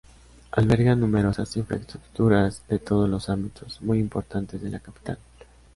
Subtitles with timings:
[0.49, 5.19] Alberga numerosas infraestructuras de todos los ámbitos muy importantes de la capital.